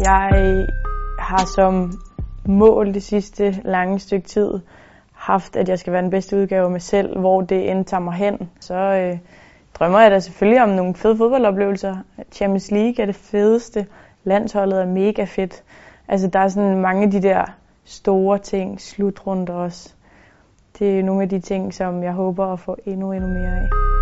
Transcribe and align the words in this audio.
Jeg 0.00 0.66
har 1.18 1.46
som 1.54 1.92
mål 2.46 2.94
det 2.94 3.02
sidste 3.02 3.60
lange 3.64 3.98
stykke 3.98 4.28
tid 4.28 4.60
haft, 5.12 5.56
at 5.56 5.68
jeg 5.68 5.78
skal 5.78 5.92
være 5.92 6.02
den 6.02 6.10
bedste 6.10 6.36
udgave 6.36 6.64
af 6.64 6.70
mig 6.70 6.82
selv, 6.82 7.18
hvor 7.18 7.40
det 7.40 7.70
end 7.70 7.84
tager 7.84 8.00
mig 8.00 8.14
hen. 8.14 8.50
Så 8.60 8.74
øh, 8.74 9.18
drømmer 9.74 10.00
jeg 10.00 10.10
da 10.10 10.20
selvfølgelig 10.20 10.62
om 10.62 10.68
nogle 10.68 10.94
fede 10.94 11.16
fodboldoplevelser. 11.16 11.96
Champions 12.32 12.70
League 12.70 13.02
er 13.02 13.06
det 13.06 13.16
fedeste. 13.16 13.86
Landsholdet 14.24 14.80
er 14.80 14.86
mega 14.86 15.24
fedt. 15.24 15.62
Altså 16.08 16.28
der 16.28 16.38
er 16.38 16.48
sådan 16.48 16.80
mange 16.80 17.04
af 17.04 17.10
de 17.10 17.22
der 17.22 17.44
store 17.84 18.38
ting, 18.38 18.80
slutrunder 18.80 19.54
også. 19.54 19.94
Det 20.78 20.98
er 20.98 21.02
nogle 21.02 21.22
af 21.22 21.28
de 21.28 21.40
ting, 21.40 21.74
som 21.74 22.02
jeg 22.02 22.12
håber 22.12 22.46
at 22.46 22.60
få 22.60 22.76
endnu, 22.86 23.12
endnu 23.12 23.28
mere 23.28 23.56
af. 23.56 23.97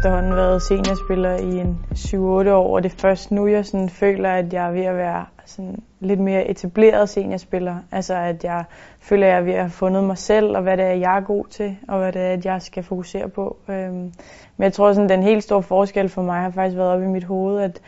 Efterhånden 0.00 0.36
været 0.36 0.62
seniorspiller 0.62 1.36
i 1.36 1.58
en 1.58 1.78
7-8 1.94 2.16
år, 2.50 2.74
og 2.74 2.82
det 2.82 2.92
er 2.92 2.96
først 2.98 3.30
nu, 3.30 3.46
jeg 3.46 3.66
sådan 3.66 3.88
føler, 3.88 4.30
at 4.30 4.52
jeg 4.52 4.66
er 4.66 4.70
ved 4.70 4.84
at 4.84 4.96
være 4.96 5.24
sådan 5.46 5.82
lidt 6.00 6.20
mere 6.20 6.50
etableret 6.50 7.08
seniorspiller. 7.08 7.76
Altså 7.92 8.14
at 8.14 8.44
jeg 8.44 8.64
føler, 9.00 9.26
at 9.26 9.30
jeg 9.30 9.38
er 9.38 9.42
ved 9.42 9.52
at 9.52 9.60
have 9.60 9.70
fundet 9.70 10.04
mig 10.04 10.18
selv, 10.18 10.56
og 10.56 10.62
hvad 10.62 10.76
det 10.76 10.84
er, 10.84 10.92
jeg 10.92 11.16
er 11.16 11.20
god 11.20 11.44
til, 11.50 11.76
og 11.88 11.98
hvad 11.98 12.12
det 12.12 12.22
er, 12.22 12.32
at 12.32 12.44
jeg 12.44 12.62
skal 12.62 12.82
fokusere 12.82 13.28
på. 13.28 13.56
Øhm, 13.68 14.12
men 14.56 14.64
jeg 14.64 14.72
tror, 14.72 14.92
sådan 14.92 15.08
den 15.08 15.22
helt 15.22 15.42
store 15.42 15.62
forskel 15.62 16.08
for 16.08 16.22
mig 16.22 16.40
har 16.40 16.50
faktisk 16.50 16.76
været 16.76 16.90
op 16.90 17.02
i 17.02 17.06
mit 17.06 17.24
hoved, 17.24 17.62
at 17.62 17.80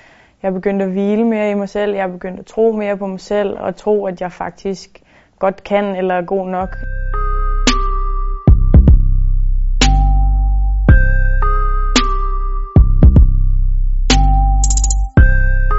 jeg 0.43 0.49
er 0.49 0.53
begyndt 0.53 0.83
at 0.83 0.89
hvile 0.89 1.25
mere 1.25 1.51
i 1.51 1.55
mig 1.55 1.69
selv, 1.69 1.95
jeg 1.95 2.03
er 2.03 2.13
begyndt 2.13 2.41
at 2.41 2.47
tro 2.47 2.73
mere 2.73 2.97
på 2.97 3.07
mig 3.07 3.21
selv, 3.21 3.59
og 3.59 3.77
tro, 3.77 4.07
at 4.07 4.21
jeg 4.21 4.33
faktisk 4.33 5.03
godt 5.39 5.65
kan 5.65 5.85
eller 5.85 6.15
er 6.15 6.23
god 6.23 6.49
nok. 6.49 6.77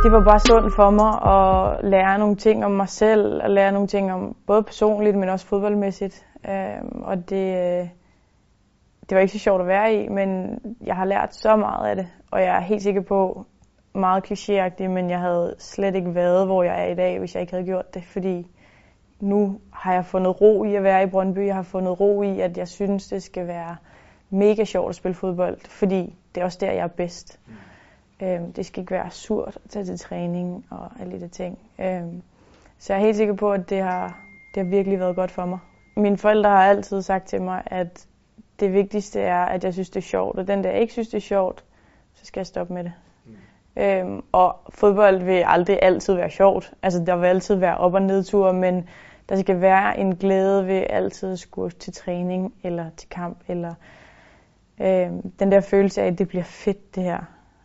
Det 0.04 0.12
var 0.12 0.24
bare 0.24 0.40
sundt 0.40 0.74
for 0.74 0.90
mig 0.90 1.12
at 1.36 1.90
lære 1.90 2.20
nogle 2.20 2.36
ting 2.36 2.66
om 2.66 2.72
mig 2.72 2.90
selv, 2.90 3.44
og 3.44 3.50
lære 3.50 3.72
nogle 3.72 3.88
ting 3.88 4.14
om 4.14 4.36
både 4.48 4.64
personligt, 4.64 5.18
men 5.18 5.30
også 5.30 5.46
fodboldmæssigt. 5.46 6.26
Øhm, 6.50 7.02
og 7.04 7.30
det, 7.30 7.58
øh, 7.58 7.88
det 9.10 9.16
var 9.16 9.20
ikke 9.20 9.34
så 9.34 9.40
sjovt 9.40 9.62
at 9.62 9.68
være 9.68 9.94
i, 9.94 10.10
men 10.10 10.60
jeg 10.86 10.96
har 10.96 11.06
lært 11.06 11.36
så 11.36 11.56
meget 11.56 11.90
af 11.90 11.96
det, 11.96 12.08
og 12.32 12.42
jeg 12.42 12.56
er 12.56 12.60
helt 12.60 12.82
sikker 12.82 13.02
på, 13.02 13.46
meget 13.94 14.32
klichéagtigt, 14.32 14.88
men 14.88 15.10
jeg 15.10 15.20
havde 15.20 15.56
slet 15.58 15.96
ikke 15.96 16.16
været, 16.16 16.46
hvor 16.46 16.64
jeg 16.64 16.84
er 16.84 16.92
i 16.92 16.96
dag, 16.96 17.20
hvis 17.20 17.36
jeg 17.36 17.42
ikke 17.42 17.54
havde 17.54 17.66
gjort 17.66 17.94
det, 17.94 18.04
fordi 18.04 18.48
nu 19.20 19.60
har 19.74 19.94
jeg 19.94 20.06
fundet 20.06 20.42
ro 20.42 20.64
i 20.64 20.76
at 20.76 20.84
være 20.84 21.04
i 21.04 21.10
Brøndby, 21.10 21.46
jeg 21.46 21.56
har 21.56 21.64
fundet 21.64 22.00
ro 22.00 22.22
i, 22.24 22.40
at 22.40 22.58
jeg 22.58 22.68
synes, 22.68 23.08
det 23.08 23.24
skal 23.24 23.48
være 23.48 23.76
mega 24.30 24.64
sjovt 24.64 24.90
at 24.90 24.96
spille 24.96 25.16
fodbold, 25.16 25.58
fordi 25.70 26.16
det 26.36 26.42
er 26.42 26.46
også 26.46 26.58
der, 26.62 26.72
jeg 26.72 26.84
er 26.84 26.88
bedst. 26.88 27.40
Mm. 27.48 27.54
Øhm, 28.22 28.54
det 28.54 28.66
skal 28.66 28.82
ikke 28.82 28.92
være 28.92 29.12
surt 29.12 29.60
at 29.64 29.70
tage 29.70 29.86
til 29.86 30.00
træning 30.00 30.66
og 30.70 30.90
alle 31.00 31.20
de 31.20 31.28
ting. 31.28 31.60
Øhm, 31.80 32.22
så 32.78 32.94
jeg 32.94 33.00
er 33.00 33.06
helt 33.06 33.18
sikker 33.18 33.34
på, 33.34 33.52
at 33.52 33.70
det 33.70 33.82
har, 33.82 34.20
det 34.56 34.64
har 34.64 34.70
virkelig 34.70 35.00
været 35.00 35.16
godt 35.16 35.32
for 35.32 35.46
mig. 35.46 35.60
Mine 35.98 36.18
forældre 36.18 36.50
har 36.50 36.64
altid 36.64 37.02
sagt 37.02 37.28
til 37.28 37.42
mig, 37.42 37.64
at 37.66 38.08
det 38.60 38.74
vigtigste 38.74 39.20
er, 39.20 39.46
at 39.46 39.64
jeg 39.64 39.74
synes, 39.74 39.90
det 39.90 39.98
er 39.98 40.08
sjovt. 40.08 40.40
Og 40.40 40.48
den 40.48 40.64
der 40.64 40.72
ikke 40.72 40.94
synes, 40.94 41.08
det 41.08 41.18
er 41.18 41.22
sjovt, 41.22 41.64
så 42.14 42.26
skal 42.26 42.40
jeg 42.40 42.48
stoppe 42.48 42.74
med 42.74 42.84
det. 42.84 42.94
Mm. 43.26 43.82
Øhm, 43.82 44.24
og 44.32 44.56
fodbold 44.70 45.24
vil 45.24 45.44
aldrig 45.48 45.80
altid 45.82 46.14
være 46.14 46.30
sjovt. 46.30 46.74
Altså, 46.82 47.04
der 47.06 47.16
vil 47.16 47.28
altid 47.28 47.56
være 47.56 47.78
op- 47.78 47.94
og 47.94 48.02
nedture, 48.02 48.54
men 48.54 48.90
der 49.30 49.36
skal 49.36 49.62
være 49.62 50.00
en 50.00 50.16
glæde 50.16 50.68
ved 50.68 50.84
altid 50.90 51.32
at 51.32 51.40
skulle 51.40 51.72
til 51.72 51.94
træning 51.94 52.54
eller 52.64 52.86
til 52.98 53.10
kamp. 53.10 53.38
Eller 53.48 53.74
øhm, 54.82 55.32
den 55.32 55.52
der 55.52 55.62
følelse 55.62 56.02
af, 56.02 56.08
at 56.08 56.20
det 56.20 56.28
bliver 56.28 56.44
fedt, 56.44 56.96
det 56.96 57.04
her 57.04 57.20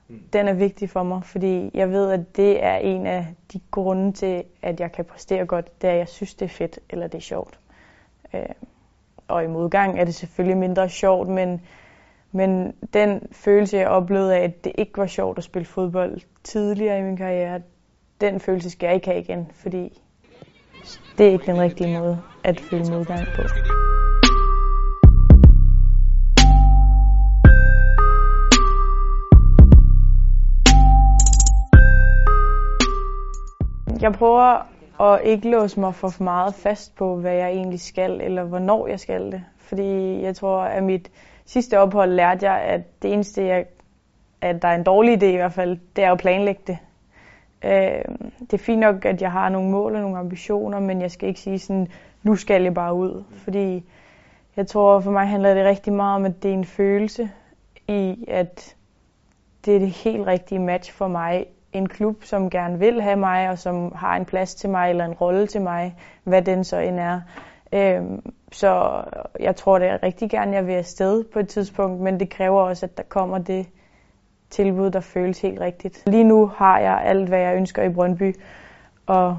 Mm. 0.08 0.22
den 0.32 0.48
er 0.48 0.52
vigtig 0.52 0.90
for 0.90 1.02
mig, 1.02 1.24
fordi 1.24 1.70
jeg 1.74 1.90
ved, 1.90 2.10
at 2.10 2.36
det 2.36 2.64
er 2.64 2.76
en 2.76 3.06
af 3.06 3.26
de 3.52 3.60
grunde 3.70 4.12
til, 4.12 4.44
at 4.62 4.80
jeg 4.80 4.92
kan 4.92 5.04
præstere 5.04 5.46
godt, 5.46 5.82
det 5.82 5.88
er, 5.88 5.92
at 5.92 5.98
jeg 5.98 6.08
synes, 6.08 6.34
det 6.34 6.44
er 6.44 6.48
fedt, 6.48 6.78
eller 6.90 7.06
det 7.06 7.18
er 7.18 7.22
sjovt. 7.22 7.58
Øh, 8.34 8.42
og 9.28 9.44
i 9.44 9.46
modgang 9.46 10.00
er 10.00 10.04
det 10.04 10.14
selvfølgelig 10.14 10.56
mindre 10.56 10.88
sjovt, 10.88 11.28
men, 11.28 11.60
men 12.32 12.74
den 12.94 13.28
følelse, 13.32 13.76
jeg 13.76 13.88
oplevede 13.88 14.36
af, 14.36 14.44
at 14.44 14.64
det 14.64 14.72
ikke 14.78 14.98
var 14.98 15.06
sjovt 15.06 15.38
at 15.38 15.44
spille 15.44 15.66
fodbold 15.66 16.20
tidligere 16.44 16.98
i 16.98 17.02
min 17.02 17.16
karriere, 17.16 17.62
den 18.20 18.40
følelse 18.40 18.70
skal 18.70 18.86
jeg 18.86 18.94
ikke 18.94 19.06
have 19.06 19.20
igen, 19.20 19.50
fordi 19.54 20.02
det 21.18 21.26
er 21.26 21.32
ikke 21.32 21.46
den 21.46 21.60
rigtige 21.60 21.98
måde 21.98 22.22
at 22.44 22.60
føle 22.60 22.90
modgang 22.90 23.26
på. 23.36 23.42
Jeg 34.00 34.12
prøver 34.12 34.66
at 35.00 35.20
ikke 35.24 35.50
låse 35.50 35.80
mig 35.80 35.94
for 35.94 36.22
meget 36.22 36.54
fast 36.54 36.96
på, 36.96 37.16
hvad 37.16 37.34
jeg 37.34 37.48
egentlig 37.48 37.80
skal, 37.80 38.20
eller 38.20 38.44
hvornår 38.44 38.86
jeg 38.86 39.00
skal 39.00 39.32
det. 39.32 39.44
Fordi 39.56 40.22
jeg 40.22 40.36
tror, 40.36 40.60
at 40.60 40.82
mit 40.82 41.10
sidste 41.46 41.78
ophold 41.78 42.10
lærte 42.10 42.50
jeg, 42.50 42.60
at 42.60 43.02
det 43.02 43.12
eneste, 43.12 43.44
jeg, 43.44 43.66
at 44.40 44.62
der 44.62 44.68
er 44.68 44.74
en 44.74 44.84
dårlig 44.84 45.22
idé 45.22 45.26
i 45.26 45.36
hvert 45.36 45.52
fald, 45.52 45.78
det 45.96 46.04
er 46.04 46.12
at 46.12 46.18
planlægge 46.18 46.62
det. 46.66 46.78
Øh, 47.64 48.04
det 48.40 48.52
er 48.52 48.58
fint 48.58 48.80
nok, 48.80 49.04
at 49.04 49.22
jeg 49.22 49.32
har 49.32 49.48
nogle 49.48 49.70
mål 49.70 49.94
og 49.94 50.00
nogle 50.00 50.18
ambitioner, 50.18 50.80
men 50.80 51.02
jeg 51.02 51.10
skal 51.10 51.28
ikke 51.28 51.40
sige 51.40 51.58
sådan, 51.58 51.88
nu 52.22 52.36
skal 52.36 52.62
jeg 52.62 52.74
bare 52.74 52.94
ud. 52.94 53.24
Fordi 53.32 53.84
jeg 54.56 54.66
tror, 54.66 55.00
for 55.00 55.10
mig 55.10 55.28
handler 55.28 55.54
det 55.54 55.64
rigtig 55.64 55.92
meget 55.92 56.16
om, 56.16 56.24
at 56.24 56.42
det 56.42 56.48
er 56.48 56.54
en 56.54 56.64
følelse 56.64 57.30
i, 57.88 58.24
at 58.28 58.76
det 59.64 59.76
er 59.76 59.78
det 59.78 59.90
helt 59.90 60.26
rigtige 60.26 60.58
match 60.58 60.92
for 60.92 61.08
mig 61.08 61.46
en 61.72 61.88
klub, 61.88 62.24
som 62.24 62.50
gerne 62.50 62.78
vil 62.78 63.02
have 63.02 63.16
mig, 63.16 63.50
og 63.50 63.58
som 63.58 63.92
har 63.94 64.16
en 64.16 64.24
plads 64.24 64.54
til 64.54 64.70
mig, 64.70 64.90
eller 64.90 65.04
en 65.04 65.12
rolle 65.12 65.46
til 65.46 65.62
mig, 65.62 65.96
hvad 66.24 66.42
den 66.42 66.64
så 66.64 66.78
end 66.78 67.00
er. 67.00 67.20
Øhm, 67.72 68.32
så 68.52 69.02
jeg 69.40 69.56
tror, 69.56 69.78
det 69.78 69.88
er 69.88 70.02
rigtig 70.02 70.30
gerne, 70.30 70.56
jeg 70.56 70.66
vil 70.66 70.72
afsted 70.72 71.24
på 71.24 71.38
et 71.38 71.48
tidspunkt, 71.48 72.00
men 72.00 72.20
det 72.20 72.30
kræver 72.30 72.60
også, 72.60 72.86
at 72.86 72.96
der 72.96 73.02
kommer 73.02 73.38
det 73.38 73.66
tilbud, 74.50 74.90
der 74.90 75.00
føles 75.00 75.40
helt 75.40 75.60
rigtigt. 75.60 76.02
Lige 76.06 76.24
nu 76.24 76.46
har 76.46 76.78
jeg 76.78 77.00
alt, 77.04 77.28
hvad 77.28 77.38
jeg 77.38 77.56
ønsker 77.56 77.82
i 77.82 77.88
Brøndby, 77.88 78.34
og 79.06 79.38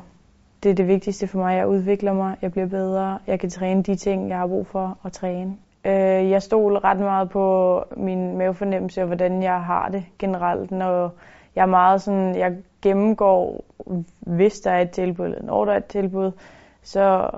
det 0.64 0.72
er 0.72 0.76
det 0.76 0.88
vigtigste 0.88 1.28
for 1.28 1.40
mig. 1.40 1.58
Jeg 1.58 1.68
udvikler 1.68 2.14
mig, 2.14 2.36
jeg 2.42 2.52
bliver 2.52 2.68
bedre, 2.68 3.20
jeg 3.28 3.40
kan 3.40 3.50
træne 3.50 3.84
de 3.84 3.96
ting, 3.96 4.30
jeg 4.30 4.38
har 4.38 4.48
brug 4.48 4.68
for 4.68 4.98
at 5.06 5.12
træne. 5.12 5.58
Øh, 5.86 6.30
jeg 6.30 6.42
stoler 6.42 6.84
ret 6.84 7.00
meget 7.00 7.30
på 7.30 7.84
min 7.98 8.38
mavefornemmelse 8.38 9.02
og 9.02 9.08
hvordan 9.08 9.44
jeg 9.44 9.64
har 9.64 9.90
det 9.90 10.06
generelt, 10.20 10.72
når 10.72 11.14
jeg 11.56 11.62
er 11.62 11.66
meget 11.66 12.02
sådan, 12.02 12.36
jeg 12.36 12.58
gennemgår, 12.82 13.66
hvis 14.20 14.60
der 14.60 14.72
er 14.72 14.82
et 14.82 14.92
tilbud, 14.92 15.26
eller 15.26 15.44
når 15.44 15.66
der 15.66 15.74
er 15.74 15.78
et 15.78 15.86
tilbud, 15.86 16.32
så 16.82 17.30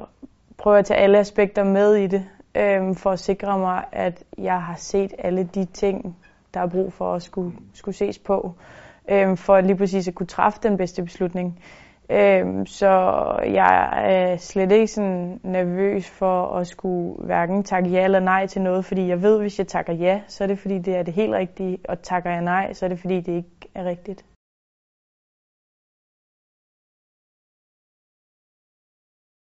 prøver 0.58 0.76
jeg 0.76 0.80
at 0.80 0.86
tage 0.86 1.00
alle 1.00 1.20
aspekter 1.20 1.64
med 1.64 1.96
i 1.96 2.08
det, 2.08 2.26
øhm, 2.56 2.96
for 2.96 3.12
at 3.12 3.20
sikre 3.20 3.60
mig, 3.60 3.84
at 3.92 4.24
jeg 4.38 4.62
har 4.62 4.76
set 4.76 5.14
alle 5.20 5.44
de 5.44 5.66
ting, 5.66 6.18
der 6.54 6.60
er 6.60 6.68
brug 6.68 6.94
for 6.94 7.14
at 7.14 7.22
skulle, 7.22 7.52
skulle 7.74 7.96
ses 7.96 8.20
på, 8.20 8.54
øhm, 9.12 9.38
for 9.38 9.62
lige 9.62 9.78
præcis 9.78 10.08
at 10.08 10.16
kunne 10.16 10.28
træffe 10.28 10.60
den 10.64 10.78
bedste 10.78 11.04
beslutning. 11.04 11.60
Øhm, 12.10 12.66
så 12.66 12.90
jeg 13.44 13.90
er 14.06 14.38
slet 14.38 14.72
ikke 14.72 14.88
sådan 14.88 15.40
nervøs 15.44 16.10
for 16.10 16.56
at 16.56 16.68
skulle 16.68 17.26
hverken 17.26 17.64
takke 17.64 17.90
ja 17.90 18.04
eller 18.04 18.20
nej 18.20 18.48
til 18.48 18.62
noget, 18.62 18.86
fordi 18.86 19.08
jeg 19.08 19.22
ved, 19.22 19.40
hvis 19.40 19.60
jeg 19.60 19.68
takker 19.68 19.94
ja, 19.94 20.22
så 20.28 20.44
er 20.44 20.48
det 20.48 20.60
fordi, 20.60 20.78
det 20.78 20.96
er 20.96 21.04
det 21.04 21.14
helt 21.14 21.34
rigtige, 21.34 21.78
og 21.90 22.02
takker 22.02 22.32
jeg 22.32 22.42
nej, 22.42 22.74
så 22.74 22.86
er 22.86 22.90
det 22.90 23.00
fordi, 23.00 23.22
det 23.22 23.32
ikke 23.32 23.61
er 23.74 23.86
rigtigt. 23.86 24.26